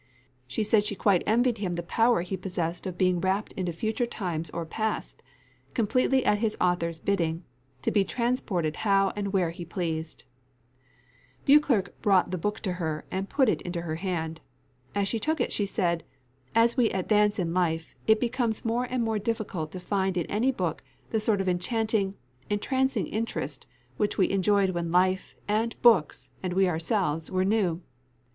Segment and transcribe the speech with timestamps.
[0.47, 4.07] She said she quite envied him the power he possessed of being rapt into future
[4.07, 5.21] times or past,
[5.75, 7.43] completely at his author's bidding,
[7.83, 10.23] to be transported how and where he pleased.
[11.45, 14.41] Beauclerc brought the book to her, and put it into her hand.
[14.95, 16.03] As she took it she said,
[16.55, 20.51] "As we advance in life, it becomes more and more difficult to find in any
[20.51, 20.81] book
[21.11, 22.15] the sort of enchanting,
[22.49, 27.83] entrancing interest which we enjoyed when life, and, books, and we ourselves were new.